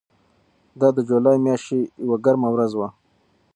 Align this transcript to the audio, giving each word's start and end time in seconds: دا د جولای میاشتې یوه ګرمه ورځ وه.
دا 0.79 0.87
د 0.97 0.99
جولای 1.09 1.37
میاشتې 1.45 1.77
یوه 2.03 2.17
ګرمه 2.25 2.49
ورځ 2.51 2.71
وه. 2.79 2.87